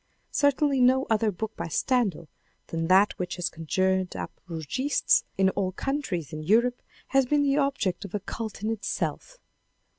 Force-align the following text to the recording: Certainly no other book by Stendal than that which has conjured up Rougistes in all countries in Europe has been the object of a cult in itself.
Certainly 0.31 0.81
no 0.81 1.05
other 1.11 1.29
book 1.31 1.55
by 1.55 1.67
Stendal 1.67 2.27
than 2.69 2.87
that 2.87 3.13
which 3.19 3.35
has 3.35 3.51
conjured 3.51 4.15
up 4.15 4.31
Rougistes 4.49 5.25
in 5.37 5.51
all 5.51 5.73
countries 5.73 6.33
in 6.33 6.41
Europe 6.41 6.81
has 7.09 7.27
been 7.27 7.43
the 7.43 7.57
object 7.59 8.03
of 8.03 8.15
a 8.15 8.19
cult 8.19 8.63
in 8.63 8.71
itself. 8.71 9.37